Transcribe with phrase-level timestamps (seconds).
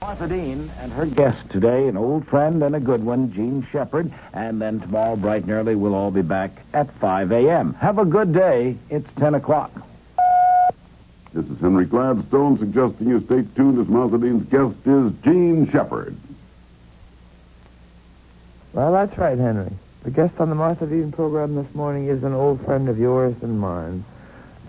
[0.00, 4.10] Martha Deane and her guest today, an old friend and a good one, Jean Shepherd.
[4.32, 7.74] And then tomorrow, bright and early, we'll all be back at 5 a.m.
[7.74, 8.78] Have a good day.
[8.88, 9.70] It's 10 o'clock.
[11.34, 16.16] This is Henry Gladstone suggesting you stay tuned as Martha Deane's guest is Jean Shepherd.
[18.72, 19.70] Well, that's right, Henry.
[20.04, 23.34] The guest on the Martha Deane program this morning is an old friend of yours
[23.42, 24.02] and mine,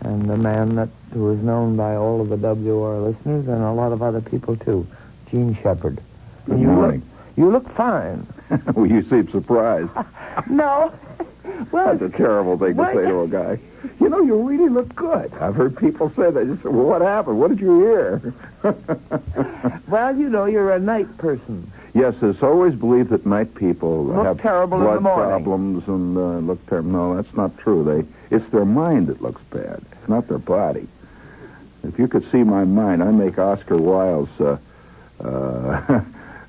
[0.01, 3.71] and a man that who is known by all of the WOR listeners and a
[3.71, 4.85] lot of other people too,
[5.31, 5.99] Jean Shepherd.
[6.45, 6.99] Good you morning.
[6.99, 8.27] Look, you look fine.
[8.75, 9.89] well, you seem surprised.
[10.49, 10.93] no.
[11.71, 13.59] Well, That's a terrible thing to say to a guy.
[13.99, 15.33] You know, you really look good.
[15.35, 16.59] I've heard people say that.
[16.61, 17.39] Say, well, what happened?
[17.39, 18.33] What did you hear?
[19.87, 21.71] well, you know, you're a night person.
[21.93, 25.29] yes, it's always believed that night people Look have terrible in the morning.
[25.29, 26.91] problems and uh, look terrible.
[26.91, 27.83] No, that's not true.
[27.83, 29.81] They, it's their mind that looks bad.
[29.93, 30.87] It's not their body.
[31.83, 34.57] If you could see my mind, I make Oscar Wilde's uh,
[35.23, 36.01] uh,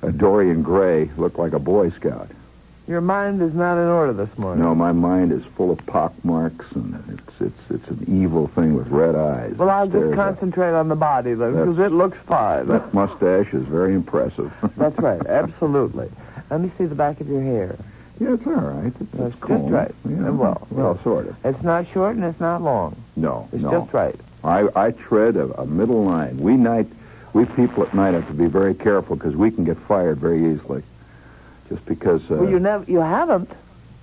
[0.17, 2.29] Dorian Gray looked like a Boy Scout.
[2.87, 4.61] Your mind is not in order this morning.
[4.63, 8.73] No, my mind is full of pock marks, and it's it's it's an evil thing
[8.75, 9.53] with red eyes.
[9.55, 12.67] Well, I'll just concentrate on the body, then, because it looks fine.
[12.67, 14.51] That mustache is very impressive.
[14.77, 16.09] That's right, absolutely.
[16.49, 17.77] Let me see the back of your hair.
[18.19, 18.87] yeah, it's all right.
[18.99, 19.59] It's, That's it's cool.
[19.69, 19.95] just right.
[20.09, 21.37] Yeah, well, well, sort of.
[21.45, 23.01] It's not short and it's not long.
[23.15, 23.79] No, It's no.
[23.79, 24.19] just right.
[24.43, 26.37] I I tread a, a middle line.
[26.37, 26.87] We night,
[27.33, 30.53] we people at night have to be very careful because we can get fired very
[30.53, 30.83] easily.
[31.69, 32.21] Just because.
[32.29, 33.49] Uh, well, you never, you haven't.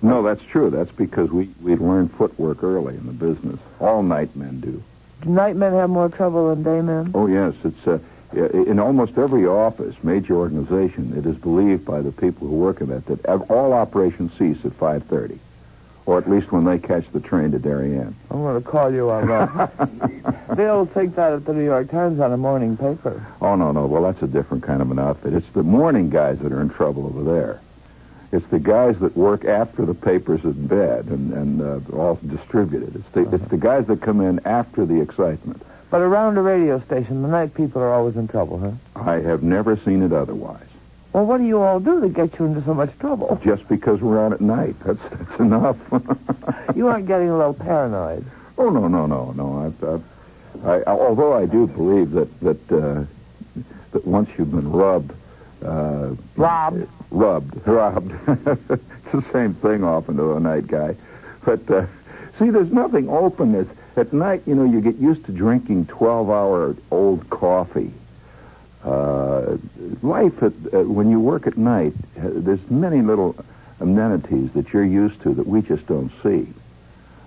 [0.01, 0.69] no, that's true.
[0.69, 3.59] That's because we we learn footwork early in the business.
[3.79, 4.83] All night men do.
[5.21, 7.11] Do night men have more trouble than day men?
[7.13, 7.99] Oh yes, it's uh,
[8.33, 11.13] in almost every office, major organization.
[11.17, 14.73] It is believed by the people who work in it that all operations cease at
[14.73, 15.39] five thirty,
[16.05, 18.15] or at least when they catch the train to Darien.
[18.29, 20.47] I'm going to call you on that.
[20.55, 23.25] They'll think that at the New York Times on a morning paper.
[23.41, 23.85] Oh no, no.
[23.85, 25.33] Well, that's a different kind of an outfit.
[25.33, 27.61] It's the morning guys that are in trouble over there.
[28.31, 32.95] It's the guys that work after the paper's in bed and and uh, all distributed.
[32.95, 35.61] It's the it's the guys that come in after the excitement.
[35.89, 38.71] But around a radio station, the night people are always in trouble, huh?
[38.95, 40.70] I have never seen it otherwise.
[41.13, 43.39] Well, what do you all do to get you into so much trouble?
[43.45, 45.77] Just because we're out at night, that's that's enough.
[46.75, 48.25] You aren't getting a little paranoid.
[48.57, 49.65] Oh no no no no!
[49.65, 53.03] I've, I've, I, although I do believe that that uh,
[53.91, 55.11] that once you've been rubbed,
[55.65, 56.87] uh, Robbed.
[57.11, 60.95] rubbed, robbed, it's the same thing often to a night guy.
[61.43, 61.85] But uh,
[62.39, 63.51] see, there's nothing open.
[63.51, 63.67] There's,
[63.97, 67.91] at night, you know, you get used to drinking 12-hour old coffee.
[68.83, 69.57] Uh,
[70.01, 73.35] life at, uh, when you work at night, uh, there's many little
[73.79, 76.47] amenities that you're used to that we just don't see.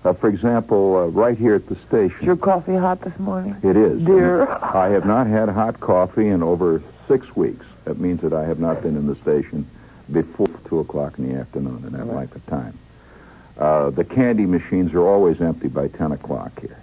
[0.05, 2.17] Uh, for example, uh, right here at the station.
[2.21, 3.57] Is your coffee hot this morning?
[3.63, 4.03] It is.
[4.03, 4.49] Dear.
[4.49, 7.65] I have not had hot coffee in over six weeks.
[7.85, 9.67] That means that I have not been in the station
[10.11, 12.77] before 2 o'clock in the afternoon in that length of time.
[13.59, 16.79] Uh, the candy machines are always empty by 10 o'clock here.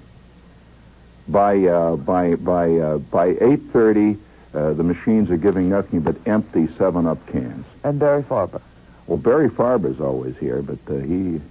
[1.27, 4.17] By, uh, by, by, uh, by 8.30,
[4.53, 7.65] uh, the machines are giving nothing but empty 7-Up cans.
[7.83, 8.61] And Barry Farber.
[9.07, 11.41] Well, Barry Farber's always here, but uh, he,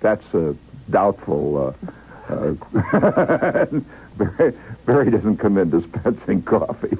[0.00, 0.56] that's a
[0.90, 1.74] doubtful.
[2.28, 2.52] Uh,
[2.92, 3.66] uh,
[4.16, 4.52] Barry,
[4.86, 6.96] Barry doesn't come in dispensing coffee.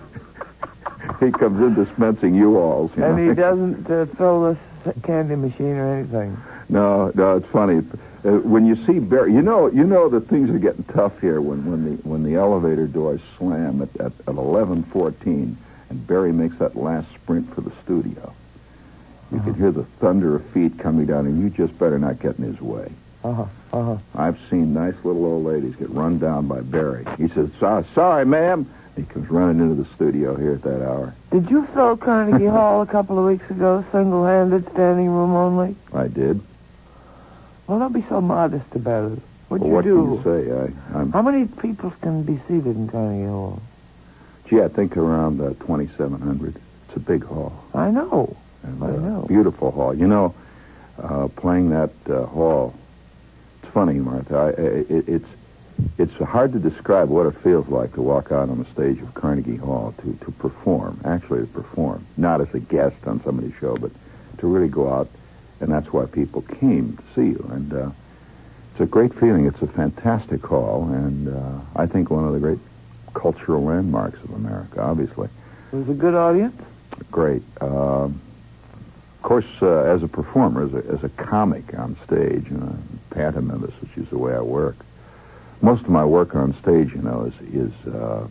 [1.20, 2.90] he comes in dispensing U-Alls.
[2.96, 3.28] you And know.
[3.28, 6.36] he doesn't uh, fill the candy machine or anything.
[6.68, 7.82] No, no, it's funny.
[8.24, 11.40] Uh, when you see Barry, you know, you know that things are getting tough here
[11.40, 15.56] when, when the when the elevator doors slam at at, at eleven fourteen,
[15.90, 18.32] and Barry makes that last sprint for the studio.
[19.32, 22.38] You can hear the thunder of feet coming down, and you just better not get
[22.38, 22.92] in his way.
[23.24, 23.96] Uh-huh, uh-huh.
[24.14, 27.04] I've seen nice little old ladies get run down by Barry.
[27.18, 28.66] He says, "So- "Sorry, ma'am."
[28.96, 31.12] He comes running into the studio here at that hour.
[31.30, 35.76] Did you fill Carnegie Hall a couple of weeks ago, single-handed, standing room only?
[35.92, 36.40] I did.
[37.66, 39.18] Well, don't be so modest about it.
[39.48, 40.22] What'd Well, you what do?
[40.22, 40.52] can you say?
[40.94, 43.60] I, I'm How many people can be seated in Carnegie Hall?
[44.48, 46.54] Gee, I think around uh, 2,700.
[46.88, 47.64] It's a big hall.
[47.74, 48.36] I know.
[48.62, 49.24] And, I uh, know.
[49.28, 49.94] Beautiful hall.
[49.94, 50.34] You know,
[51.02, 52.74] uh, playing that uh, hall,
[53.62, 54.36] it's funny, Martha.
[54.36, 54.50] I, I,
[54.98, 55.26] it, it's
[55.98, 59.12] it's hard to describe what it feels like to walk out on the stage of
[59.12, 63.76] Carnegie Hall to, to perform, actually to perform, not as a guest on somebody's show,
[63.76, 63.90] but
[64.38, 65.08] to really go out,
[65.60, 67.50] and that's why people came to see you.
[67.52, 67.90] And uh,
[68.72, 69.46] it's a great feeling.
[69.46, 72.58] It's a fantastic hall, and uh, I think one of the great
[73.14, 75.28] cultural landmarks of America, obviously.
[75.72, 76.60] It was a good audience.
[77.10, 77.42] Great.
[77.60, 78.20] Um,
[79.16, 82.76] of course, uh, as a performer, as a, as a comic on stage, you know,
[83.10, 84.76] pantomimist, which is the way I work,
[85.62, 88.28] most of my work on stage, you know, is is uh,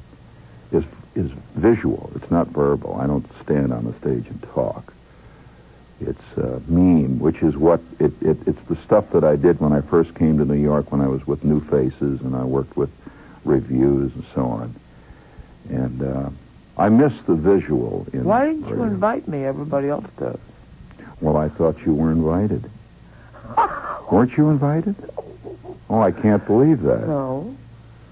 [0.71, 0.83] is
[1.15, 2.11] is visual.
[2.15, 2.95] It's not verbal.
[3.01, 4.93] I don't stand on the stage and talk.
[6.01, 9.71] It's uh, meme, which is what it, it, it's the stuff that I did when
[9.71, 12.75] I first came to New York when I was with New Faces and I worked
[12.75, 12.91] with
[13.45, 14.75] revues and so on.
[15.69, 16.29] And uh,
[16.77, 18.05] I miss the visual.
[18.11, 19.45] In Why didn't you invite me?
[19.45, 20.39] Everybody else does.
[21.21, 22.69] Well, I thought you were invited.
[24.11, 24.95] Weren't you invited?
[25.89, 27.07] Oh, I can't believe that.
[27.07, 27.55] No,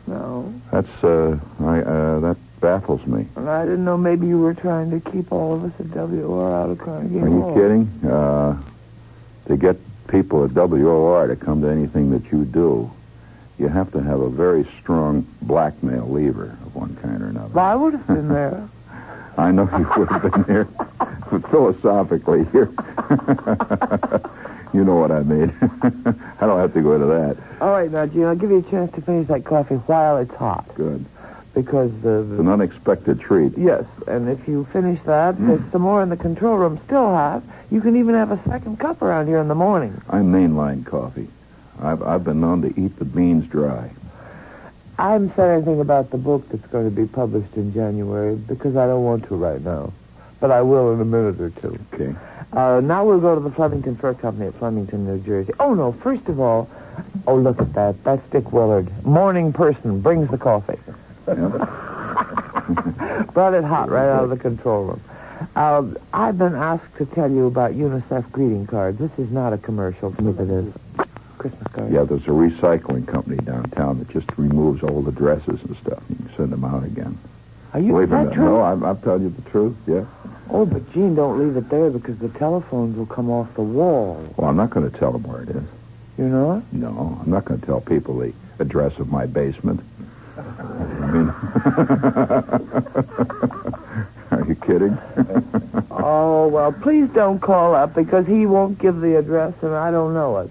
[0.08, 0.54] no.
[0.72, 3.28] That's uh, I, uh, that baffles me.
[3.36, 6.70] I didn't know maybe you were trying to keep all of us at WOR out
[6.70, 7.54] of Carnegie Are you Hall.
[7.54, 7.88] kidding?
[8.10, 8.58] Uh,
[9.48, 9.76] to get
[10.08, 12.90] people at WOR to come to anything that you do,
[13.60, 17.50] you have to have a very strong blackmail lever of one kind or another.
[17.54, 18.68] Well, I would have been there.
[19.38, 20.68] I know you would have been there.
[21.50, 22.70] philosophically here.
[24.74, 25.54] you know what I mean.
[26.40, 27.36] I don't have to go into that.
[27.60, 30.34] all right, now, Jean, I'll give you a chance to finish that coffee while it's
[30.36, 30.74] hot.
[30.76, 31.04] Good.
[31.54, 32.22] Because the...
[32.22, 33.58] It's an unexpected treat.
[33.58, 37.44] Yes, and if you finish that, there's some more in the control room still hot.
[37.70, 40.02] You can even have a second cup around here in the morning.
[40.10, 41.28] I'm mainline coffee.
[41.80, 43.92] I've I've been known to eat the beans dry.
[44.98, 48.76] I haven't said anything about the book that's going to be published in January because
[48.76, 49.92] I don't want to right now.
[50.40, 51.80] But I will in a minute or two.
[51.94, 52.16] Okay.
[52.52, 55.54] Uh, now we'll go to the Flemington Fur Company at Flemington, New Jersey.
[55.60, 56.70] Oh, no, first of all,
[57.26, 58.04] oh, look at that.
[58.04, 58.88] That's Dick Willard.
[59.04, 60.78] Morning person brings the coffee.
[63.34, 65.02] Brought it hot right out of the control room.
[65.56, 69.00] Uh, I've been asked to tell you about UNICEF greeting cards.
[69.00, 70.12] This is not a commercial.
[70.20, 70.74] Look at this.
[71.38, 71.94] Christmas cards.
[71.94, 76.04] Yeah, there's a recycling company downtown that just removes old addresses and stuff.
[76.10, 77.18] You can send them out again.
[77.74, 78.46] Are you, Believe is that true?
[78.46, 79.76] No, I'm, I'm telling you the truth.
[79.88, 80.06] Yeah.
[80.50, 84.24] Oh, but Jean, don't leave it there because the telephones will come off the wall.
[84.38, 85.64] Well, I'm not going to tell them where it is.
[86.18, 86.64] You know?
[86.72, 89.82] No, I'm not going to tell people the address of my basement.
[94.32, 94.98] Are you kidding?
[96.06, 100.14] Oh, well, please don't call up because he won't give the address and I don't
[100.14, 100.50] know it.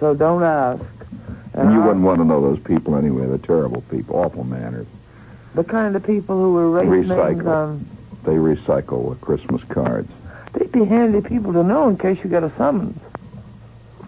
[0.00, 0.82] So don't ask.
[1.54, 3.26] and you I- wouldn't want to know those people anyway.
[3.26, 4.86] They're terrible people, awful manners.
[5.54, 7.46] The kind of people who were Recycle.
[7.46, 7.86] on...
[8.24, 10.10] They recycle Christmas cards.
[10.52, 13.00] They'd be handy people to know in case you get a summons.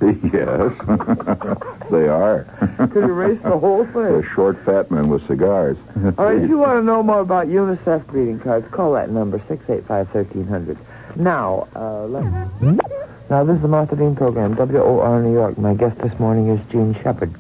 [0.32, 0.72] yes,
[1.90, 2.44] they are.
[2.90, 3.94] Could erase the whole thing.
[3.94, 5.76] They're short, fat men with cigars.
[6.18, 9.38] All right, if you want to know more about UNICEF greeting cards, call that number,
[9.40, 10.76] 685-1300.
[11.16, 12.24] Now, uh, let
[13.30, 15.56] Now, this is the Martha Deane program, WOR New York.
[15.58, 17.32] My guest this morning is Jean Shepherd.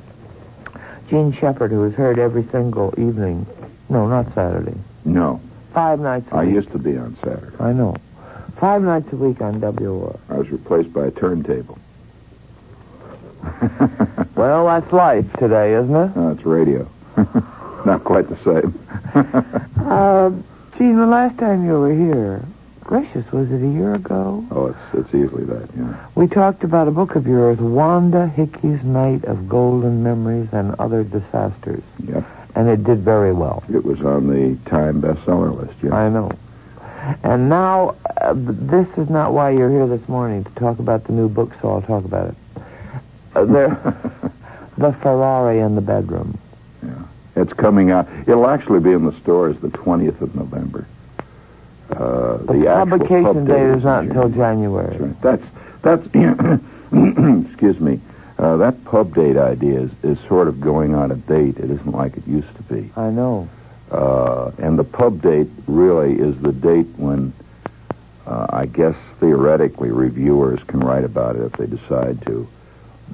[1.08, 3.46] Jean Shepherd, who is heard every single evening.
[3.88, 4.76] No, not Saturday.
[5.04, 5.40] No,
[5.72, 6.50] Five nights a I week.
[6.50, 7.56] I used to be on Saturday.
[7.58, 7.96] I know.
[8.60, 10.18] Five nights a week on WOR.
[10.28, 11.78] I was replaced by a turntable.
[14.34, 16.16] Well, that's life today, isn't it?
[16.16, 16.88] No, it's radio.
[17.86, 18.78] Not quite the same.
[19.82, 20.30] Uh,
[20.78, 22.42] Jean, the last time you were here,
[22.80, 24.42] gracious, was it a year ago?
[24.52, 25.68] oh, it's it's easily that.
[25.76, 25.94] Yeah.
[26.14, 31.04] We talked about a book of yours, Wanda Hickey's Night of Golden Memories and Other
[31.04, 32.24] Disasters, Yep.
[32.54, 33.62] and it did very well.
[33.72, 35.74] It was on the Time bestseller list.
[35.82, 35.94] Yeah.
[35.94, 36.30] I know.
[37.24, 41.12] And now, uh, this is not why you're here this morning to talk about the
[41.12, 42.34] new book, so I'll talk about it.
[43.34, 43.44] Uh,
[44.78, 46.38] the Ferrari in the bedroom.
[46.82, 46.90] yeah.
[47.34, 48.08] It's coming out.
[48.26, 50.86] It'll actually be in the stores the 20th of November.
[51.90, 54.96] Uh, The, the publication pub date date is not until January.
[54.96, 55.14] January.
[55.22, 55.42] That's right.
[55.82, 56.60] That's that's
[57.50, 58.00] excuse me.
[58.38, 61.58] Uh, that pub date idea is, is sort of going on a date.
[61.58, 62.90] It isn't like it used to be.
[62.96, 63.48] I know.
[63.90, 67.32] Uh, and the pub date really is the date when
[68.26, 72.48] uh, I guess theoretically reviewers can write about it if they decide to.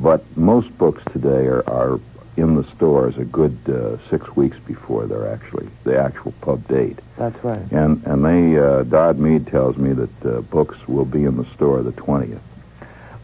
[0.00, 2.00] But most books today are, are
[2.36, 6.98] in the stores a good uh, six weeks before they're actually the actual pub date.
[7.16, 7.60] That's right.
[7.72, 11.44] And and they uh, Dodd Mead tells me that uh, books will be in the
[11.54, 12.42] store the twentieth.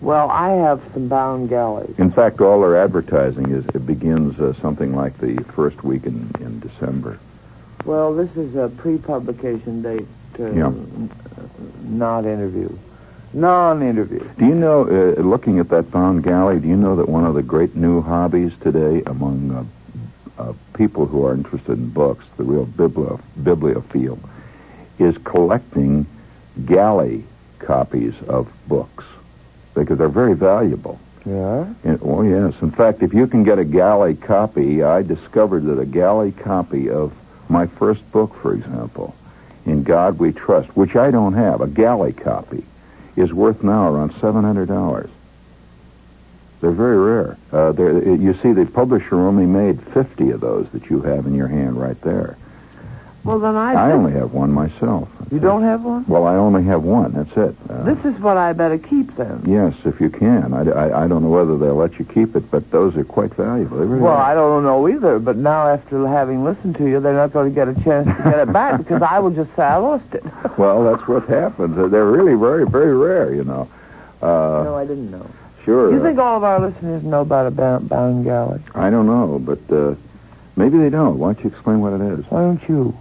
[0.01, 1.95] Well, I have some bound galleys.
[1.99, 6.31] In fact, all their advertising is it begins uh, something like the first week in,
[6.41, 7.19] in December.
[7.87, 10.07] Well, this is a pre-publication date,
[10.41, 10.73] uh, Yeah.
[11.85, 12.69] not interview,
[13.35, 14.27] non-interview.
[14.39, 17.35] Do you know, uh, looking at that found galley, do you know that one of
[17.35, 19.51] the great new hobbies today among
[20.39, 24.19] uh, uh, people who are interested in books, the real biblio- bibliophile,
[24.99, 26.07] is collecting
[26.65, 27.25] galley
[27.59, 29.05] copies of books
[29.75, 31.01] because they're very valuable.
[31.27, 31.73] Yeah.
[32.03, 32.55] Oh, yes.
[32.61, 36.91] In fact, if you can get a galley copy, I discovered that a galley copy
[36.91, 37.13] of
[37.49, 39.15] my first book, for example,
[39.67, 42.63] In God We Trust, which I don't have, a galley copy,
[43.17, 45.09] is worth now around $700.
[46.61, 47.37] They're very rare.
[47.53, 51.35] Uh, they're, you see, the publisher only made 50 of those that you have in
[51.35, 52.37] your hand right there.
[53.25, 53.73] Well, then I.
[53.89, 55.09] I only have one myself.
[55.33, 56.05] You don't have one?
[56.07, 57.13] Well, I only have one.
[57.13, 57.57] That's it.
[57.71, 59.43] Uh, This is what I better keep then.
[59.47, 60.53] yes, if you can.
[60.53, 63.33] I, I, I don't know whether they'll let you keep it, but those are quite
[63.35, 63.79] valuable.
[63.79, 64.23] They really Well, are.
[64.23, 67.55] I don't know either, but now after having listened to you, they're not going to
[67.55, 70.23] get a chance to get it back because I will just say I lost it.
[70.59, 71.75] Well, that's what happens.
[71.91, 73.69] They're really very, very rare, you know.
[74.23, 75.27] Uh, no, I didn't know.
[75.65, 75.91] sure.
[75.91, 78.61] Do you think all of our listeners know about a bound, bound galley?
[78.75, 79.95] I don't know, but uh,
[80.57, 81.19] maybe they don't.
[81.19, 82.25] Why don't you explain what it is?
[82.31, 82.97] Why don't you?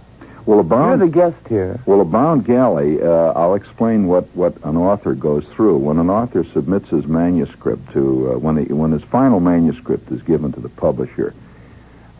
[0.46, 1.80] Well, a You're the guest here.
[1.86, 3.00] well, a bound galley.
[3.02, 7.92] Uh, I'll explain what, what an author goes through when an author submits his manuscript
[7.92, 11.34] to uh, when he, when his final manuscript is given to the publisher.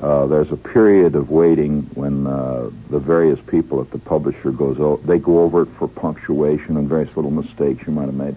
[0.00, 4.78] Uh, there's a period of waiting when uh, the various people at the publisher goes
[4.80, 8.36] o- they go over it for punctuation and various little mistakes you might have made,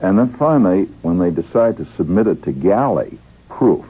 [0.00, 3.84] and then finally, when they decide to submit it to galley proof,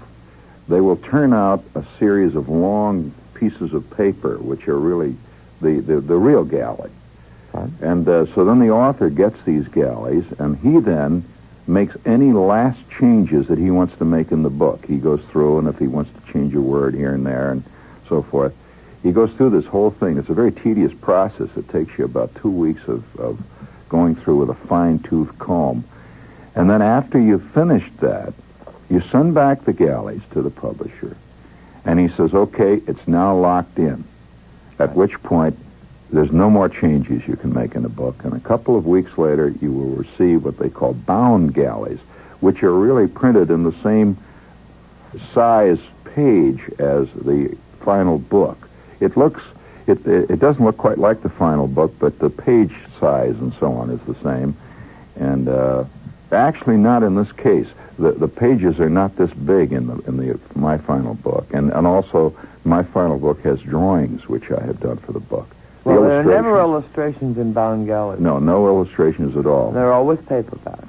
[0.68, 5.16] they will turn out a series of long pieces of paper, which are really
[5.60, 6.90] the, the, the real galley.
[7.52, 7.74] Fine.
[7.80, 11.24] And uh, so then the author gets these galleys, and he then
[11.66, 14.86] makes any last changes that he wants to make in the book.
[14.86, 17.62] He goes through, and if he wants to change a word here and there and
[18.08, 18.54] so forth,
[19.02, 20.18] he goes through this whole thing.
[20.18, 21.48] It's a very tedious process.
[21.56, 23.40] It takes you about two weeks of, of
[23.88, 25.84] going through with a fine-tooth comb.
[26.54, 28.32] And then after you've finished that,
[28.90, 31.16] you send back the galleys to the publisher,
[31.88, 34.04] and he says, okay, it's now locked in.
[34.78, 35.58] At which point,
[36.10, 38.24] there's no more changes you can make in the book.
[38.24, 41.98] And a couple of weeks later, you will receive what they call bound galleys,
[42.40, 44.18] which are really printed in the same
[45.32, 48.68] size page as the final book.
[49.00, 49.40] It looks,
[49.86, 53.72] it, it doesn't look quite like the final book, but the page size and so
[53.72, 54.54] on is the same.
[55.16, 55.84] And uh,
[56.32, 57.66] actually, not in this case.
[57.98, 61.72] The, the pages are not this big in the in the my final book, and
[61.72, 65.48] and also my final book has drawings which I have done for the book.
[65.84, 68.20] The Well, there are never illustrations- in bound galleys.
[68.20, 69.72] no, no illustrations at all.
[69.72, 70.84] They're always paperback.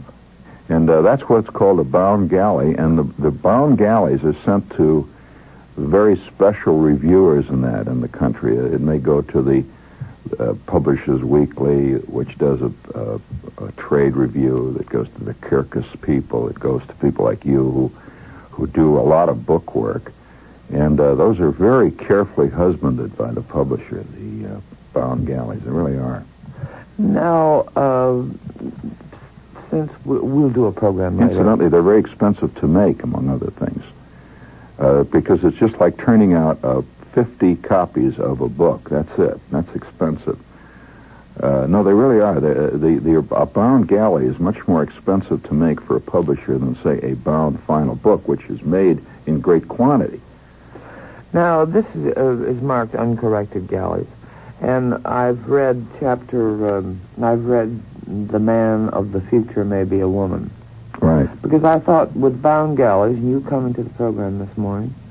[0.67, 2.75] And uh, that's what's called a bound galley.
[2.75, 5.07] And the, the bound galleys are sent to
[5.77, 8.55] very special reviewers in that in the country.
[8.55, 9.63] It may go to the
[10.39, 13.19] uh, Publishers Weekly, which does a, a,
[13.65, 14.73] a trade review.
[14.77, 16.49] That goes to the Kirkus people.
[16.49, 17.91] It goes to people like you who
[18.51, 20.11] who do a lot of book work.
[20.71, 24.59] And uh, those are very carefully husbanded by the publisher, the uh,
[24.93, 25.61] bound galleys.
[25.63, 26.23] They really are.
[26.97, 28.25] Now, uh,
[29.71, 31.31] since we, we'll do a program later.
[31.31, 33.83] Incidentally, they're very expensive to make, among other things,
[34.77, 36.81] uh, because it's just like turning out uh,
[37.13, 38.89] 50 copies of a book.
[38.89, 39.39] That's it.
[39.51, 40.39] That's expensive.
[41.39, 42.39] Uh, no, they really are.
[42.39, 46.57] The, the, the, a bound galley is much more expensive to make for a publisher
[46.57, 50.19] than, say, a bound final book, which is made in great quantity.
[51.31, 54.07] Now, this is, uh, is marked uncorrected galleys,
[54.61, 56.77] and I've read chapter.
[56.77, 60.49] Um, I've read "The Man of the Future May Be a Woman"
[60.99, 61.29] Right.
[61.41, 65.08] because I thought with bound galleys, and you coming to the program this morning, uh,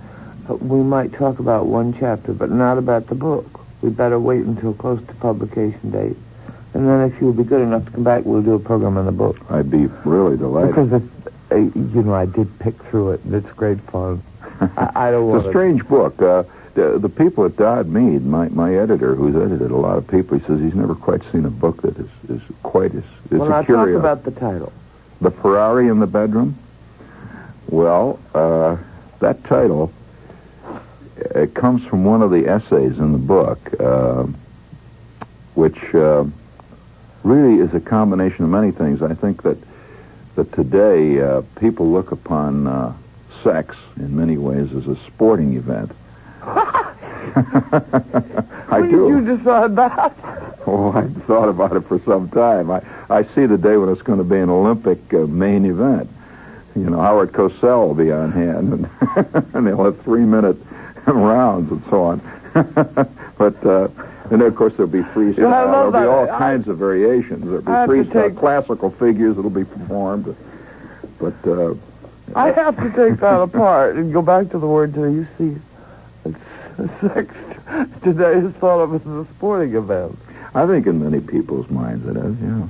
[0.57, 3.61] we might talk about one chapter, but not about the book.
[3.83, 6.17] We better wait until close to publication date,
[6.75, 9.07] and then if you'll be good enough to come back, we'll do a program on
[9.07, 9.37] the book.
[9.51, 10.75] I'd be really delighted.
[10.75, 14.23] Because if, uh, you know, I did pick through it, and it's great fun.
[14.61, 16.21] I, I don't want It's a strange book.
[16.21, 16.43] Uh,
[16.75, 20.39] the, the people at Dodd Mead, my, my editor, who's edited a lot of people,
[20.39, 23.45] he says he's never quite seen a book that is, is quite as it's Well,
[23.45, 24.73] a now talk about the title.
[25.21, 26.57] The Ferrari in the Bedroom?
[27.69, 28.77] Well, uh,
[29.21, 29.93] that title
[31.35, 34.27] it comes from one of the essays in the book, uh,
[35.55, 36.25] which uh,
[37.23, 39.03] really is a combination of many things.
[39.03, 39.59] I think that
[40.37, 42.95] that today uh, people look upon uh,
[43.43, 45.91] sex in many ways as a sporting event.
[46.43, 46.95] I
[48.81, 49.21] when do.
[49.21, 50.15] did you decide that?
[50.67, 52.71] Oh, I've thought about it for some time.
[52.71, 56.09] I, I see the day when it's going to be an Olympic uh, main event.
[56.77, 60.57] You know, Howard Cosell will be on hand, and, and they'll have three-minute
[61.07, 62.21] rounds and so on.
[63.39, 63.89] but uh,
[64.31, 65.39] and then, of course there'll be freestyle.
[65.39, 67.45] Yeah, there'll love be all I- kinds of variations.
[67.45, 70.35] There'll be free freestyle, take- classical figures that'll be performed.
[71.19, 71.75] But uh,
[72.35, 75.13] I have to take that apart and go back to the word today.
[75.15, 75.61] You see,
[76.25, 77.35] it's, sex
[78.03, 80.19] today is thought of as a sporting event.
[80.55, 82.37] I think in many people's minds it is.
[82.41, 82.67] Yeah.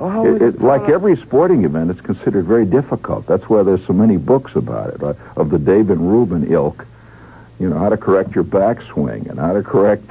[0.00, 3.26] Oh, It, it, like every sporting event, it's considered very difficult.
[3.26, 6.84] That's why there's so many books about it, uh, of the David Reuben ilk.
[7.60, 10.04] You know, how to correct your backswing and how to correct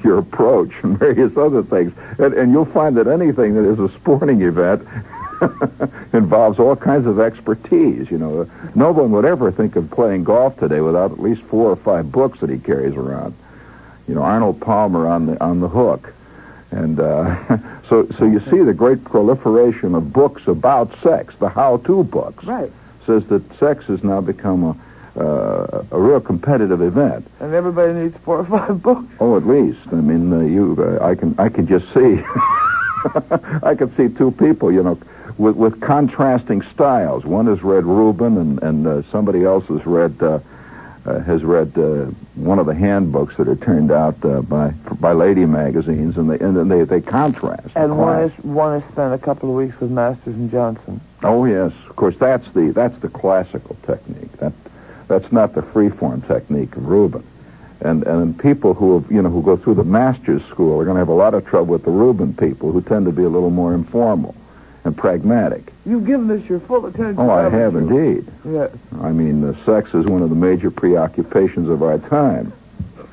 [0.04, 1.92] your approach and various other things.
[2.18, 4.86] And, and you'll find that anything that is a sporting event
[6.12, 8.10] involves all kinds of expertise.
[8.10, 11.70] You know, no one would ever think of playing golf today without at least four
[11.70, 13.34] or five books that he carries around.
[14.06, 16.12] you know, Arnold Palmer on the on the hook,
[16.70, 17.34] and uh,
[17.88, 22.44] so so you see the great proliferation of books about sex, the how-to books.
[22.44, 22.70] Right.
[23.06, 24.76] Says that sex has now become a
[25.16, 27.26] uh, a real competitive event.
[27.40, 29.12] And everybody needs four or five books.
[29.20, 29.80] Oh, at least.
[29.90, 30.76] I mean, uh, you.
[30.78, 31.34] Uh, I can.
[31.38, 32.22] I can just see.
[33.62, 34.72] I can see two people.
[34.72, 34.98] You know,
[35.38, 37.24] with with contrasting styles.
[37.24, 40.20] One has read Reuben, and and uh, somebody else has read.
[40.22, 40.40] Uh,
[41.04, 42.04] uh, has read uh,
[42.36, 46.38] one of the handbooks that are turned out uh, by by lady magazines, and they
[46.38, 47.68] and then they they contrast.
[47.74, 51.00] And one has one has spent a couple of weeks with Masters and Johnson.
[51.24, 54.30] Oh yes, of course that's the that's the classical technique.
[54.38, 54.52] That
[55.12, 57.22] that's not the freeform technique of Reuben.
[57.80, 60.94] And and people who have, you know who go through the master's school are going
[60.94, 63.28] to have a lot of trouble with the Reuben people who tend to be a
[63.28, 64.34] little more informal
[64.84, 65.70] and pragmatic.
[65.84, 67.18] You've given this your full attention.
[67.18, 67.78] Oh, I have you?
[67.80, 68.26] indeed.
[68.44, 68.70] Yes.
[69.02, 72.52] I mean, uh, sex is one of the major preoccupations of our time.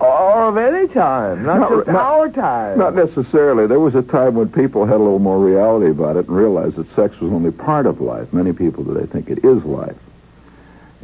[0.00, 2.78] or of any time, not, Not- just not- our time.
[2.78, 3.66] Not necessarily.
[3.66, 6.76] There was a time when people had a little more reality about it and realized
[6.76, 8.32] that sex was only part of life.
[8.32, 9.96] Many people today think it is life.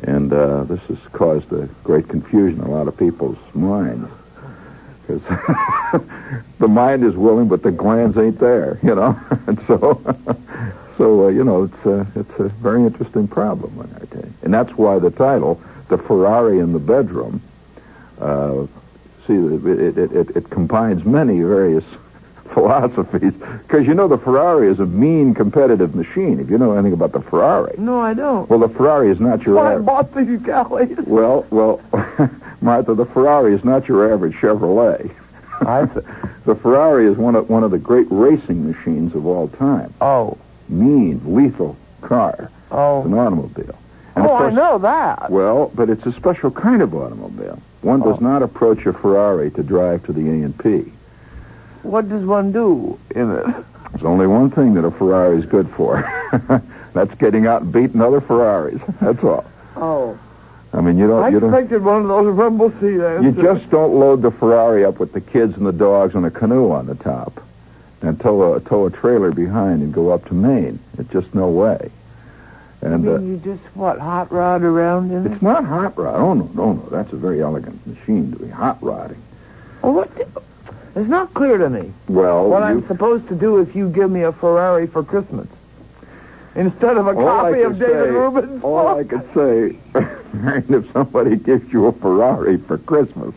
[0.03, 4.11] And uh, this has caused a great confusion in a lot of people's minds.
[5.07, 5.23] Because
[6.59, 9.19] the mind is willing, but the glands ain't there, you know?
[9.47, 10.03] and so,
[10.99, 14.29] so uh, you know, it's, uh, it's a very interesting problem our day.
[14.43, 17.41] And that's why the title, The Ferrari in the Bedroom,
[18.21, 18.67] uh,
[19.27, 21.85] see, it, it, it, it combines many various
[22.61, 23.35] philosophies.
[23.35, 26.41] Because you know the Ferrari is a mean competitive machine.
[26.41, 28.49] If you know anything about the Ferrari, No, I don't.
[28.49, 29.87] well, the Ferrari is not your Well, I average.
[29.87, 30.97] bought these galleys.
[31.07, 31.83] Well, well,
[32.63, 35.11] Martha, the Ferrari is not your average Chevrolet.
[35.61, 36.01] I see.
[36.47, 39.93] the Ferrari is one of one of the great racing machines of all time.
[40.01, 40.39] Oh,
[40.71, 42.35] Mean, lethal car.
[42.39, 43.79] It's oh, an automobile.
[44.17, 44.35] And oh!
[44.37, 45.31] of I know that.
[45.31, 47.61] Well, but it's a special kind of automobile.
[47.83, 48.25] One does Oh.
[48.25, 50.91] not approach a Ferrari to drive to the A and P.
[51.87, 53.47] What does one do in it?
[53.93, 56.03] There's only one thing that a Ferrari is good for.
[56.93, 58.81] That's getting out and beating other Ferraris.
[59.01, 59.45] That's all.
[59.77, 60.19] Oh,
[60.73, 61.23] I mean, you don't.
[61.23, 61.55] I you don't.
[61.55, 63.25] expected one of those rumble sedans.
[63.25, 66.31] You just don't load the Ferrari up with the kids and the dogs and a
[66.31, 67.41] canoe on the top,
[68.03, 70.79] and tow a tow a trailer behind and go up to Maine.
[70.99, 71.91] It's just no way.
[72.83, 75.33] And uh, mean, you just what hot rod around in it?
[75.33, 76.21] it's not hot rod.
[76.21, 76.89] Oh no, no, no.
[76.91, 79.23] That's a very elegant machine to be hot rodding.
[79.83, 80.11] Well, what?
[80.97, 84.23] It's not clear to me Well, what I'm supposed to do if you give me
[84.23, 85.47] a Ferrari for Christmas
[86.55, 89.79] instead of a all copy of David say, Reuben's all I could say,
[90.75, 93.35] if somebody gives you a Ferrari for Christmas,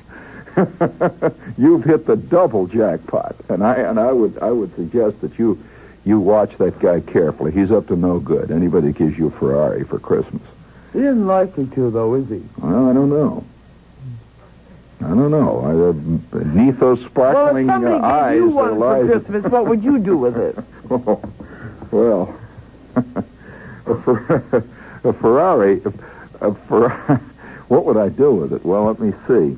[1.58, 3.36] you've hit the double jackpot.
[3.50, 5.62] And I and I would I would suggest that you
[6.06, 7.52] you watch that guy carefully.
[7.52, 8.52] He's up to no good.
[8.52, 10.42] Anybody gives you a Ferrari for Christmas.
[10.94, 12.42] He isn't likely to, though, is he?
[12.58, 13.44] Well, I don't know.
[15.02, 15.62] I don't know.
[15.62, 19.52] I, uh, beneath those Well, if sparkling somebody uh, gave eyes, you one for Christmas,
[19.52, 20.58] what would you do with it?
[20.92, 21.22] Oh,
[21.92, 22.40] well,
[22.96, 24.64] a, Fer-
[25.04, 25.82] a Ferrari,
[26.42, 27.22] a Fer-
[27.68, 28.66] what would I do with it?
[28.66, 29.58] Well, let me see.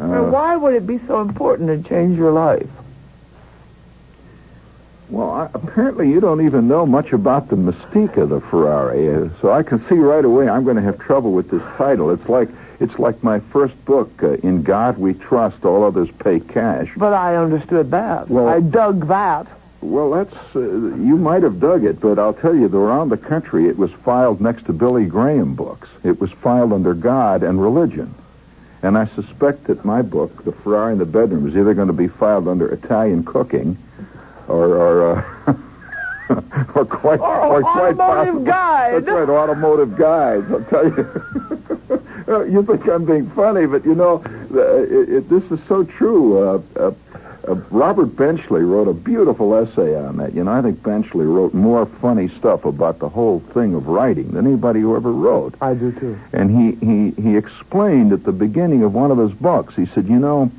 [0.00, 2.68] Uh, why would it be so important to change your life?
[5.10, 9.28] Well, I, apparently you don't even know much about the mystique of the Ferrari, uh,
[9.40, 12.10] so I can see right away I'm going to have trouble with this title.
[12.10, 12.48] It's like
[12.80, 17.12] it's like my first book, uh, "In God We Trust, All Others Pay Cash." But
[17.14, 18.28] I understood that.
[18.28, 19.46] Well- I dug that.
[19.80, 23.68] Well, that's uh, you might have dug it, but I'll tell you, around the country,
[23.68, 25.88] it was filed next to Billy Graham books.
[26.02, 28.12] It was filed under God and religion,
[28.82, 31.92] and I suspect that my book, The Ferrari in the Bedroom, is either going to
[31.92, 33.78] be filed under Italian cooking,
[34.48, 35.54] or or uh,
[36.74, 38.92] or quite Or or quite automotive possibly- guide.
[39.04, 40.50] That's right, automotive guides.
[40.50, 41.22] I'll tell you.
[42.28, 45.82] Uh, you think I'm being funny, but you know, uh, it, it, this is so
[45.82, 46.36] true.
[46.38, 46.92] Uh, uh,
[47.48, 50.34] uh, Robert Benchley wrote a beautiful essay on that.
[50.34, 54.32] You know, I think Benchley wrote more funny stuff about the whole thing of writing
[54.32, 55.54] than anybody who ever wrote.
[55.62, 56.18] I do too.
[56.34, 60.06] And he, he, he explained at the beginning of one of his books, he said,
[60.06, 60.52] You know,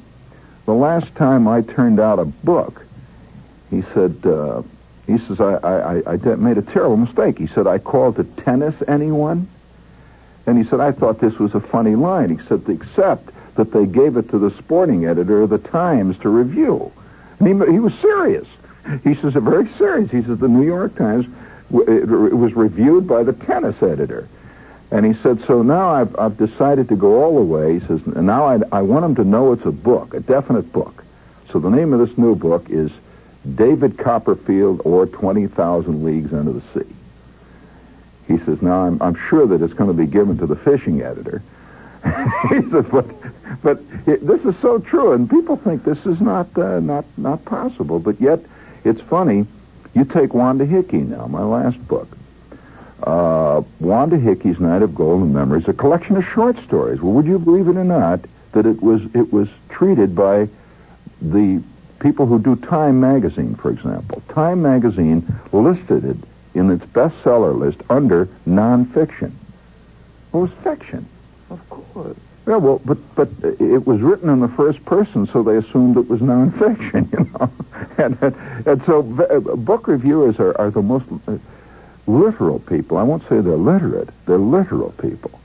[0.66, 2.84] the last time I turned out a book,
[3.70, 4.62] he said, uh,
[5.08, 7.38] he says, I, I, I, I made a terrible mistake.
[7.38, 9.48] He said, I called it tennis anyone?
[10.46, 12.36] And he said, I thought this was a funny line.
[12.38, 16.30] He said, except that they gave it to the sporting editor of the Times to
[16.30, 16.92] review.
[17.40, 18.48] And he, he was serious.
[19.04, 20.10] He says, very serious.
[20.10, 21.26] He says, the New York Times,
[21.72, 24.28] it, was reviewed by the tennis editor.
[24.92, 27.80] And he said, so now I've, I've decided to go all the way.
[27.80, 31.04] He says, now I, I want them to know it's a book, a definite book.
[31.52, 32.92] So the name of this new book is
[33.56, 36.90] David Copperfield or 20,000 Leagues Under the Sea.
[38.28, 41.02] He says, now I'm, I'm sure that it's going to be given to the fishing
[41.02, 41.42] editor.
[42.50, 43.06] he says, but
[43.62, 47.44] but it, this is so true, and people think this is not uh, not not
[47.44, 48.40] possible, but yet
[48.86, 49.46] it's funny.
[49.94, 52.08] You take Wanda Hickey now, my last book.
[53.04, 57.02] Uh, Wanda Hickey's Night of Golden Memories, a collection of short stories.
[57.02, 58.22] Well, would you believe it or not
[58.54, 60.48] that it was it was treated by
[61.22, 61.62] the
[62.00, 64.22] people who do Time magazine, for example.
[64.30, 66.18] Time magazine listed it
[66.54, 69.32] in its bestseller list under nonfiction.
[70.34, 71.08] Oh, it was fiction.
[71.50, 72.18] Of course.
[72.48, 76.10] Yeah, well, but but it was written in the first person, so they assumed it
[76.10, 77.52] was nonfiction, you know.
[77.98, 78.36] and
[78.66, 81.06] and so book reviewers are, are the most
[82.08, 82.98] literal people.
[82.98, 85.40] I won't say they're literate; they're literal people.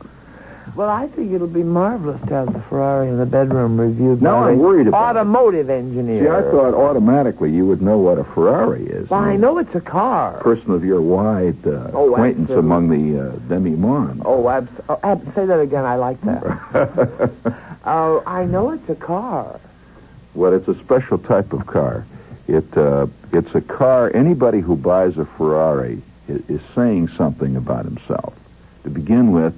[0.74, 4.40] Well, I think it'll be marvelous to have the Ferrari in the bedroom reviewed Now
[4.42, 5.18] by I'm worried about it.
[5.20, 6.22] automotive engineer.
[6.24, 9.08] See, I thought automatically you would know what a Ferrari is.
[9.08, 10.40] Well, I know it's a car.
[10.40, 12.58] Person of your wide uh, Oh, acquaintance absolutely.
[12.58, 14.22] among the uh, demi-monde.
[14.24, 15.84] Oh, abs- oh ab- say that again.
[15.84, 17.30] I like that.
[17.87, 19.60] Oh, I know it's a car.
[20.32, 22.06] well, it's a special type of car.
[22.48, 24.10] It uh, it's a car.
[24.14, 28.34] Anybody who buys a Ferrari is, is saying something about himself.
[28.84, 29.54] To begin with,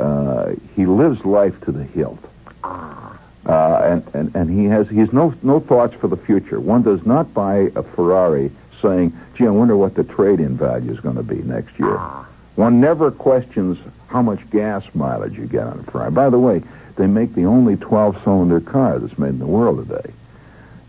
[0.00, 2.18] uh, he lives life to the hilt.
[2.64, 3.18] Ah.
[3.46, 6.60] Uh, and, and, and he has he's no no thoughts for the future.
[6.60, 8.50] One does not buy a Ferrari
[8.82, 12.26] saying, "Gee, I wonder what the trade-in value is going to be next year." Ah.
[12.56, 16.10] One never questions how much gas mileage you get on a Ferrari.
[16.10, 16.62] By the way,
[16.96, 20.12] they make the only 12-cylinder car that's made in the world today.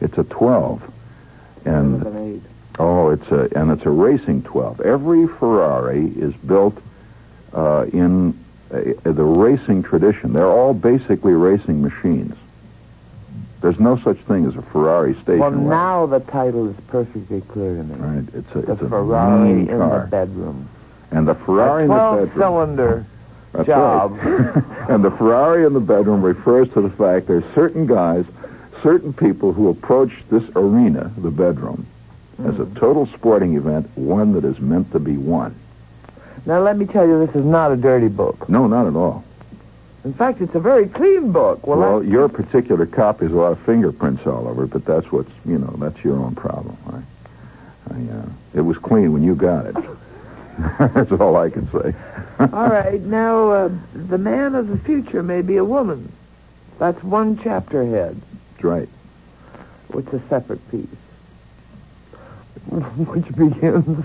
[0.02, 0.82] It's a 12,
[1.66, 2.46] and An
[2.80, 4.82] oh, it's a and it's a racing 12.
[4.82, 6.78] Every Ferrari is built
[7.54, 8.38] uh, in
[8.72, 10.34] the racing tradition.
[10.34, 12.36] They're all basically racing machines.
[13.62, 15.70] There's no such thing as a Ferrari station Well, wagon.
[15.70, 17.96] now the title is perfectly clear to me.
[17.96, 20.68] Right, it's a The it's a Ferrari in car, the bedroom.
[21.12, 22.40] and the Ferrari a in the 12 bedroom.
[22.40, 23.06] cylinder
[23.54, 24.18] That's job.
[24.18, 24.64] right.
[24.90, 28.26] and the Ferrari in the bedroom refers to the fact there's certain guys,
[28.82, 31.86] certain people who approach this arena, the bedroom,
[32.40, 32.62] as Hmm.
[32.64, 35.54] a total sporting event, one that is meant to be won.
[36.46, 38.50] Now, let me tell you, this is not a dirty book.
[38.50, 39.24] No, not at all.
[40.04, 41.68] In fact, it's a very clean book.
[41.68, 44.84] Well, Well, I- your particular copy has a lot of fingerprints all over it, but
[44.84, 46.76] that's what's, you know, that's your own problem.
[46.88, 48.26] I, I, uh,
[48.56, 49.76] it was clean when you got it.
[50.80, 51.94] that's all I can say.
[52.40, 53.00] all right.
[53.02, 56.12] Now, uh, the man of the future may be a woman.
[56.80, 58.20] That's one chapter head.
[58.54, 58.90] That's right.
[59.94, 60.88] It's a separate piece.
[62.70, 64.04] Which begins.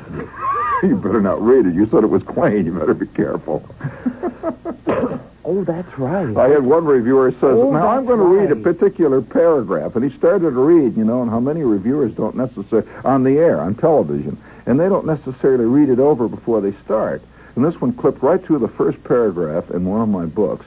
[0.82, 1.74] you better not read it.
[1.74, 2.66] You said it was clean.
[2.66, 3.64] You better be careful.
[5.48, 6.36] Oh, that's right.
[6.36, 10.04] I had one reviewer says, Oh, "Now I'm going to read a particular paragraph," and
[10.10, 10.96] he started to read.
[10.96, 14.36] You know, and how many reviewers don't necessarily on the air on television,
[14.66, 17.22] and they don't necessarily read it over before they start.
[17.54, 20.66] And this one clipped right through the first paragraph in one of my books,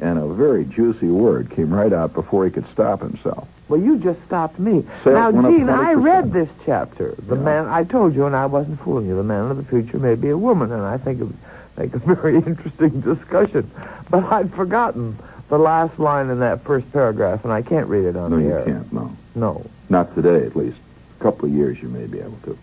[0.00, 3.48] and a very juicy word came right out before he could stop himself.
[3.68, 4.84] Well, you just stopped me.
[5.04, 7.14] Sales now, Jean, I read this chapter.
[7.28, 7.42] The Yeah.
[7.42, 9.16] man, I told you, and I wasn't fooling you.
[9.16, 11.36] The man of the future may be a woman, and I think it would
[11.76, 13.70] make a very interesting discussion.
[14.10, 15.16] But I'd forgotten
[15.48, 18.42] the last line in that first paragraph, and I can't read it on No, the
[18.42, 18.92] you can't.
[18.92, 19.66] No, No.
[19.88, 20.78] not today, at least.
[21.20, 22.56] A couple of years, you may be able to.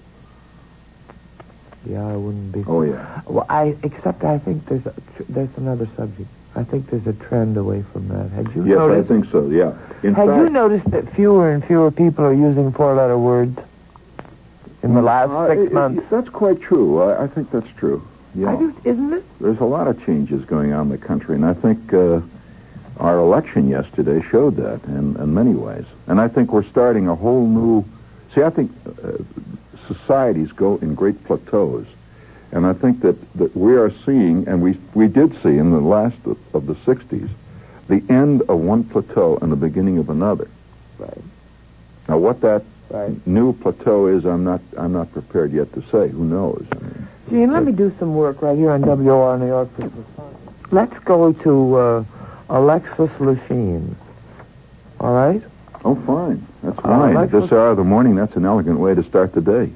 [1.86, 2.64] Yeah, I wouldn't be.
[2.68, 3.22] Oh yeah.
[3.26, 4.94] Well, I except I think there's a,
[5.30, 6.28] there's another subject.
[6.58, 8.32] I think there's a trend away from that.
[8.32, 9.08] Had you Yes, I noticed?
[9.10, 9.48] think so.
[9.48, 9.74] Yeah.
[10.02, 13.60] In Had fact, you noticed that fewer and fewer people are using four-letter words
[14.82, 16.04] in the last Uh, six it- it- months?
[16.10, 17.00] that's quite true.
[17.00, 18.02] I, I think that's true.
[18.34, 18.52] Yeah.
[18.54, 19.24] I do, isn't it?
[19.40, 22.22] There's a lot of changes going on in the country, and I think uh,
[23.00, 25.86] our election yesterday showed that in, in many ways.
[26.08, 27.86] And I think we're starting a whole new.
[28.34, 29.12] See, I think uh,
[29.88, 31.86] societies go in great plateaus,
[32.52, 35.80] and I think that, that we are seeing, and we we did see in the
[35.82, 37.30] last of, of the '60s,
[37.88, 40.48] the end of one plateau and the beginning of another.
[40.98, 41.22] Right.
[42.08, 43.28] Now, what that Right.
[43.28, 46.08] new plateau is, I'm not I'm not prepared yet to say.
[46.08, 46.66] Who knows?
[46.72, 49.70] I mean, Jean, let me do some work right here on WOR New York.
[50.72, 52.04] Let's go to uh,
[52.50, 53.94] Alexis Lichine.
[55.02, 55.42] All right?
[55.84, 56.46] Oh, fine.
[56.64, 57.14] That's Uh, fine.
[57.16, 59.70] like At this hour of the morning, that's an elegant way to start the day.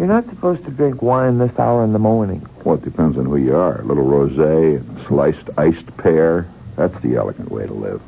[0.00, 2.48] You're not supposed to drink wine this hour in the morning.
[2.64, 3.82] Well, it depends on who you are.
[3.82, 6.48] A little rosé and sliced iced pear.
[6.76, 8.00] That's the elegant way to live.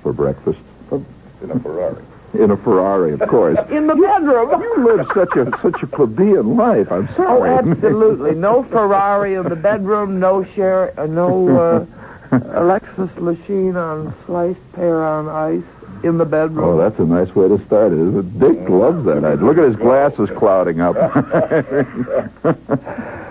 [0.00, 0.58] For breakfast.
[0.90, 2.02] In a Ferrari.
[2.32, 3.58] In a Ferrari, of course.
[3.70, 4.62] In the bedroom.
[4.62, 6.90] you live such a such a plebeian life.
[6.90, 7.50] I'm sorry.
[7.50, 8.34] Oh, absolutely.
[8.34, 11.86] No Ferrari in the bedroom, no share, uh, no uh,
[12.58, 16.64] Alexis Lichine on sliced pear on ice in the bedroom.
[16.64, 17.98] Oh, that's a nice way to start it.
[17.98, 18.38] isn't it?
[18.38, 19.24] Dick loves that.
[19.24, 19.44] idea.
[19.44, 20.96] Look at his glasses clouding up.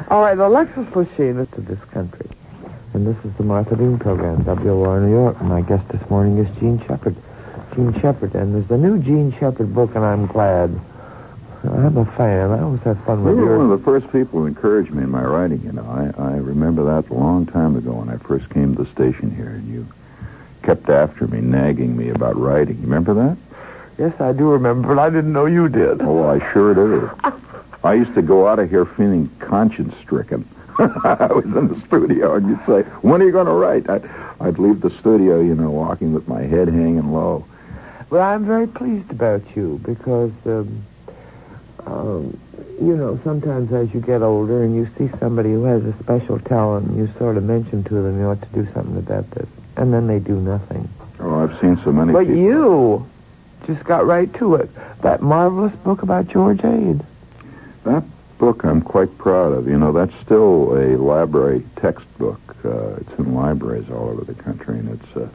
[0.10, 2.28] All right, Alexis Lichine is to this country.
[2.94, 5.38] and this is the Martha Deane program, WOR New York.
[5.40, 7.16] And my guest this morning is Jean Shepherd.
[7.76, 8.34] Jean Shepherd.
[8.36, 10.72] and there's a new Jean Shepherd book, and I'm glad.
[11.64, 12.52] I'm a fan.
[12.52, 14.92] I always have fun with You with were one of the first people who encouraged
[14.92, 15.84] me in my writing, you know.
[15.84, 19.36] I, I remember that a long time ago when I first came to the station
[19.36, 19.86] here, and you
[20.68, 22.76] kept after me, nagging me about writing.
[22.76, 23.38] You remember that?
[23.98, 26.02] Yes, I do remember, but I didn't know you did.
[26.02, 27.10] Oh, I sure do.
[27.86, 30.46] I used to go out of here feeling conscience stricken.
[30.78, 34.10] I was in the studio, and you'd say, "When are you going to write?" I'd,
[34.42, 37.46] I'd leave the studio, you know, walking with my head hanging low.
[38.10, 40.84] Well, I'm very pleased about you because, um,
[41.86, 42.38] um,
[42.82, 46.40] you know, sometimes as you get older and you see somebody who has a special
[46.40, 49.48] talent, and you sort of mention to them you ought to do something about this,
[49.78, 50.90] and then they do nothing.
[51.20, 52.36] Oh, I've seen so many But people.
[52.36, 53.10] you
[53.66, 54.70] just got right to it.
[55.02, 57.02] That marvelous book about George Ade.
[57.86, 58.04] That
[58.38, 59.68] book I'm quite proud of.
[59.68, 62.40] You know, that's still a library textbook.
[62.66, 65.28] Uh, it's in libraries all over the country, and it's uh,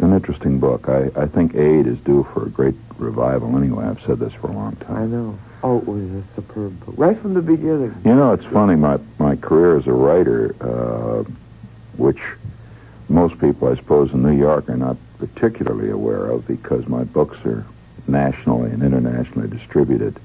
[0.00, 0.88] an interesting book.
[0.88, 3.86] I, I think Ade is due for a great revival anyway.
[3.86, 4.96] I've said this for a long time.
[4.96, 5.38] I know.
[5.62, 6.94] Oh, it was a superb book.
[6.98, 7.94] Right from the beginning.
[8.04, 11.24] You know, it's funny, my, my career as a writer, uh,
[11.96, 12.18] which
[13.08, 17.36] most people, I suppose, in New York are not particularly aware of because my books
[17.44, 17.64] are
[18.06, 20.18] nationally and internationally distributed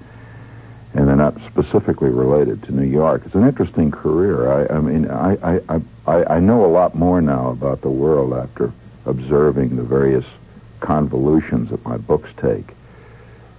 [0.93, 3.21] and they're not specifically related to New York.
[3.25, 4.51] It's an interesting career.
[4.51, 5.61] I, I mean, I, I,
[6.07, 8.71] I- I, know a lot more now about the world after
[9.05, 10.25] observing the various
[10.79, 12.65] convolutions that my books take.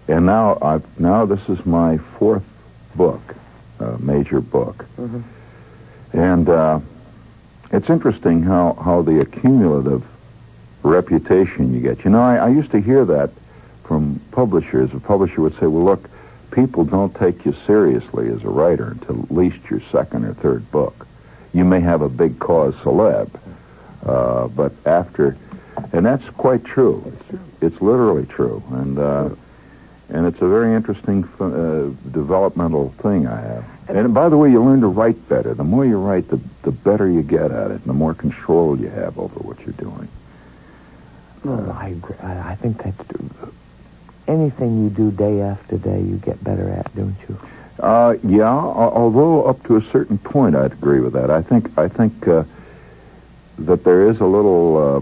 [0.08, 2.42] And now, I've, now this is my fourth
[2.96, 3.22] book,
[3.78, 4.84] uh, major book.
[4.98, 5.22] Mhm.
[6.12, 6.80] And uh,
[7.72, 10.04] it's interesting how, how the accumulative
[10.82, 12.04] reputation you get.
[12.04, 13.30] You know, I, I used to hear that
[13.84, 14.92] from publishers.
[14.94, 16.08] A publisher would say, well, look,
[16.50, 20.70] people don't take you seriously as a writer until at least your second or third
[20.70, 21.06] book.
[21.52, 23.30] You may have a big cause celeb,
[24.04, 25.36] uh, but after,
[25.92, 27.12] and that's quite true.
[27.60, 29.30] It's literally true, and uh,
[30.08, 33.64] and it's a very interesting uh, developmental thing I have.
[33.96, 35.54] And by the way, you learn to write better.
[35.54, 38.78] The more you write, the the better you get at it, and the more control
[38.78, 40.08] you have over what you're doing.
[41.44, 42.16] Oh, I agree.
[42.22, 42.98] I, I think that's
[44.28, 47.38] anything you do day after day, you get better at, don't you?
[47.80, 51.30] Uh, yeah, although up to a certain point, I'd agree with that.
[51.30, 52.44] I think I think uh,
[53.58, 55.00] that there is a little uh,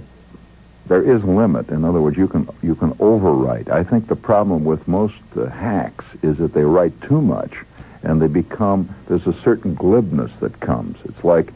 [0.87, 1.71] there is limit.
[1.71, 3.69] In other words, you can you can overwrite.
[3.69, 7.53] I think the problem with most uh, hacks is that they write too much,
[8.03, 10.97] and they become there's a certain glibness that comes.
[11.05, 11.53] It's like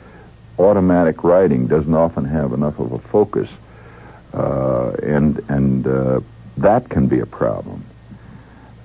[0.58, 3.48] automatic writing doesn't often have enough of a focus,
[4.34, 6.20] uh, and and uh,
[6.58, 7.84] that can be a problem.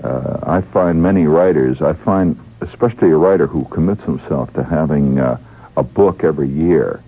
[0.04, 5.20] Uh, I find many writers, I find especially a writer who commits himself to having
[5.20, 5.40] uh,
[5.76, 7.02] a book every year,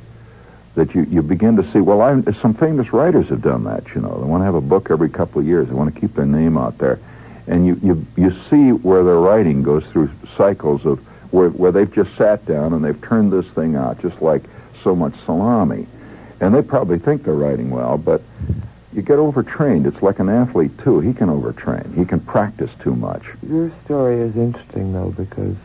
[0.76, 4.02] that you, you begin to see, well, I, some famous writers have done that, you
[4.02, 4.20] know.
[4.20, 5.68] They want to have a book every couple of years.
[5.68, 7.00] They want to keep their name out there.
[7.50, 11.00] And you, you, you see where their writing goes through cycles of
[11.34, 14.44] where, where they've just sat down and they've turned this thing out just like
[14.84, 15.88] so much salami.
[16.40, 18.22] And they probably think they're writing well, but
[18.94, 19.88] you get overtrained.
[19.88, 21.00] It's like an athlete too.
[21.00, 21.94] He can overtrain.
[21.98, 23.24] He can practice too much.
[23.48, 25.56] Your story is interesting, though, because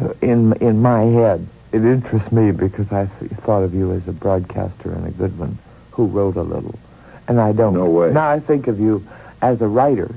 [0.00, 4.06] uh, in in my head, it interests me because I th- thought of you as
[4.08, 5.58] a broadcaster and a good one
[5.92, 6.78] who wrote a little,
[7.28, 7.74] and I don't.
[7.74, 8.10] No way.
[8.12, 9.06] Now I think of you
[9.40, 10.10] as a writer,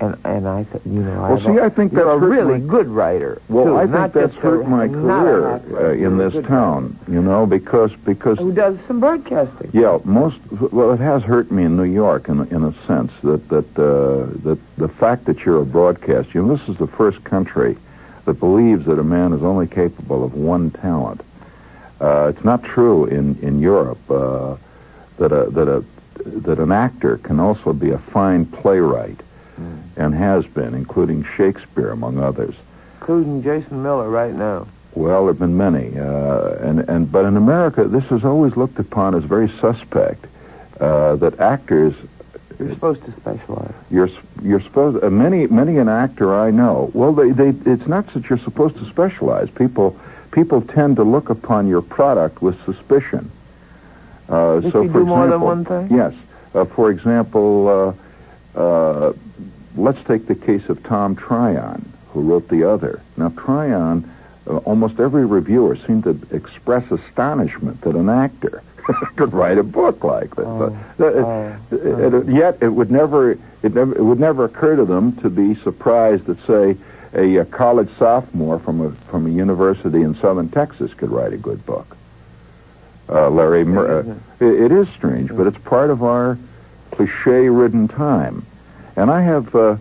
[0.00, 2.66] and and I, th- you know, Well, I've see, I think that's a really my-
[2.66, 3.40] good writer.
[3.48, 5.46] Well, too, I think not that's hurt a, my career
[5.78, 9.70] uh, in this town, you know, because because Who does some broadcasting?
[9.72, 10.36] yeah, most
[10.72, 14.26] well, it has hurt me in New York in in a sense that that uh,
[14.44, 17.76] that the fact that you're a broadcaster, you know, this is the first country
[18.24, 21.20] that believes that a man is only capable of one talent.
[22.00, 24.56] Uh, it's not true in in Europe uh,
[25.18, 25.84] that a that a
[26.24, 29.20] that an actor can also be a fine playwright
[29.96, 32.54] and has been, including Shakespeare among others.
[33.00, 34.66] Including Jason Miller right now.
[34.94, 38.78] Well, there have been many, uh, and and but in America, this is always looked
[38.78, 40.26] upon as very suspect.
[40.80, 41.94] Uh, that actors,
[42.58, 43.74] You're supposed to specialize.
[43.90, 44.08] you're
[44.42, 46.90] you're supposed uh, many many an actor I know.
[46.94, 49.48] Well, they they it's not that you're supposed to specialize.
[49.50, 49.94] People
[50.32, 53.30] people tend to look upon your product with suspicion.
[54.28, 55.96] Uh, If so, you for do more than example- one thing?
[55.96, 56.14] Yes.
[56.54, 57.94] Uh, for example,
[58.54, 59.12] uh,
[59.76, 63.00] let's take the case of Tom Tryon, who wrote The Other.
[63.16, 64.10] Now, Tryon,
[64.46, 68.62] uh, almost every reviewer seemed to express astonishment that an actor
[69.16, 70.46] could write a book like this.
[70.46, 71.76] Oh, Uh, oh, uh,
[72.18, 73.32] uh, yet, it would never
[73.62, 76.76] it, never it would never occur to them to be surprised that, say,
[77.12, 81.36] a, a college sophomore from a from a university in southern Texas could write a
[81.36, 81.96] good book.
[83.08, 83.64] uh, Larry.
[83.64, 84.00] Mur-
[84.40, 86.38] uh, it, it is strange, but it's part of our
[87.06, 88.44] cliche-ridden time.
[88.96, 89.76] And I have, uh,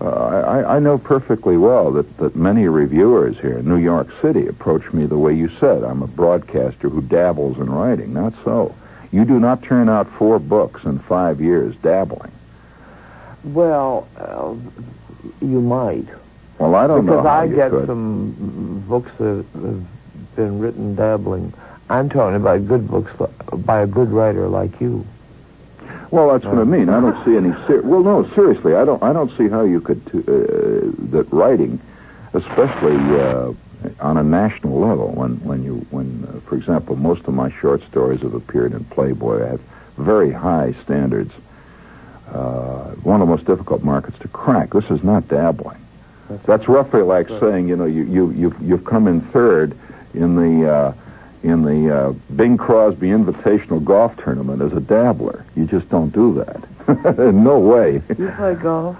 [0.00, 4.46] uh, I, I know perfectly well that, that many reviewers here in New York City
[4.46, 5.82] approach me the way you said.
[5.82, 8.12] I'm a broadcaster who dabbles in writing.
[8.12, 8.74] Not so.
[9.10, 12.32] You do not turn out four books in five years dabbling.
[13.44, 14.54] Well, uh,
[15.44, 16.06] you might.
[16.58, 17.28] Well, I don't because know.
[17.28, 17.86] how I get could.
[17.86, 19.86] some books that have
[20.36, 21.52] been written dabbling.
[21.90, 23.12] I'm talking about good books
[23.66, 25.04] by a good writer like you.
[26.12, 26.90] Well, that's what I mean.
[26.90, 27.52] I don't see any.
[27.66, 29.02] Ser- well, no, seriously, I don't.
[29.02, 31.80] I don't see how you could t- uh, that writing,
[32.34, 33.52] especially uh,
[33.98, 37.82] on a national level, when when you when, uh, for example, most of my short
[37.88, 39.42] stories have appeared in Playboy.
[39.42, 39.60] I have
[39.96, 41.32] very high standards.
[42.30, 44.74] Uh, one of the most difficult markets to crack.
[44.74, 45.78] This is not dabbling.
[46.44, 49.74] That's roughly like saying, you know, you you you've you've come in third
[50.12, 50.92] in the uh,
[51.42, 55.44] in the uh, Bing Crosby Invitational Golf Tournament as a dabbler.
[55.56, 57.34] You just don't do that.
[57.34, 58.02] no way.
[58.18, 58.96] You play golf?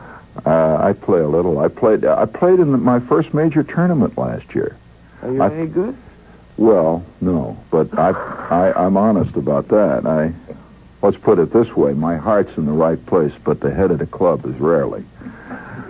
[0.47, 1.59] Uh, I play a little.
[1.59, 2.05] I played.
[2.05, 4.77] I played in the, my first major tournament last year.
[5.23, 5.97] Are you I- any good?
[6.59, 10.07] Well, no, but I, I I'm honest about that.
[10.07, 10.33] I
[11.01, 13.99] let's put it this way: my heart's in the right place, but the head of
[13.99, 15.03] the club is rarely.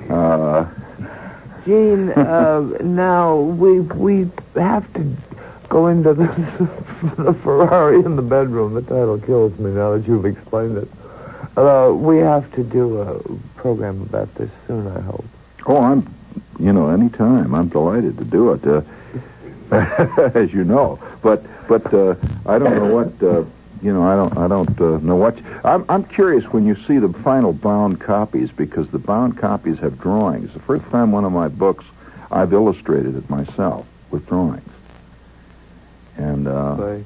[0.08, 0.66] Uh,
[1.64, 5.16] Jean, uh, now we we have to
[5.72, 6.26] go into the,
[7.16, 8.74] the Ferrari in the bedroom.
[8.74, 10.88] The title kills me now that you've explained it.
[11.56, 13.20] Uh, we have to do a
[13.56, 15.24] program about this soon, I hope.
[15.64, 16.14] Oh, I'm,
[16.58, 17.54] you know, any time.
[17.54, 21.00] I'm delighted to do it, uh, as you know.
[21.22, 23.44] But, but uh, I don't know what, uh,
[23.82, 25.38] you know, I don't, I don't uh, know what.
[25.64, 29.98] I'm, I'm curious when you see the final bound copies because the bound copies have
[29.98, 30.52] drawings.
[30.52, 31.86] The first time one of my books,
[32.30, 34.68] I've illustrated it myself with drawings.
[36.16, 37.04] And uh, Say,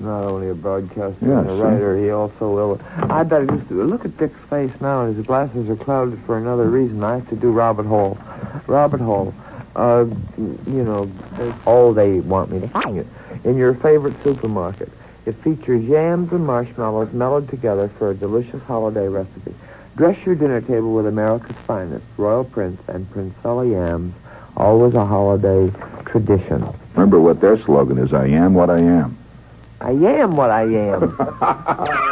[0.00, 2.80] not only a broadcaster Yeah, and a writer, he also will.
[2.96, 5.06] I better just look at Dick's face now.
[5.06, 7.04] His glasses are clouded for another reason.
[7.04, 8.18] I have to do Robert Hall.
[8.66, 9.34] Robert Hall.
[9.76, 11.10] Uh, you know,
[11.66, 13.06] all they want me to find it
[13.44, 14.90] in your favorite supermarket.
[15.26, 19.54] It features yams and marshmallows mellowed together for a delicious holiday recipe.
[19.96, 24.14] Dress your dinner table with America's finest, Royal Prince and Prince Princella yams.
[24.60, 25.72] Always a holiday
[26.04, 26.62] tradition.
[26.92, 29.16] remember what their slogan is: "I am what I am."
[29.80, 32.06] I am what I am.